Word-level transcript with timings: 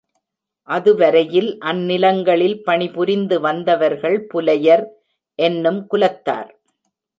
அதுவரையில் 0.69 1.49
அந்நிலங்களில் 1.61 2.57
பணிபுரிந்து 2.63 3.39
வந்தவர்கள் 3.39 4.27
புலையர் 4.33 4.85
என்னும் 5.39 5.81
குலத்தார். 5.91 6.51